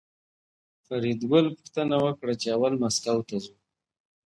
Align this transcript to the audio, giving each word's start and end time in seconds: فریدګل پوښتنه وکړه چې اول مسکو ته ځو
فریدګل 0.85 1.45
پوښتنه 1.57 1.95
وکړه 2.05 2.33
چې 2.41 2.47
اول 2.55 2.73
مسکو 2.83 3.17
ته 3.27 3.35
ځو 3.43 3.53